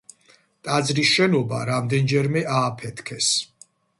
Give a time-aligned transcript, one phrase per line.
[0.67, 3.31] ტაძრის შენობა რამდენჯერმე ააფეთქეს.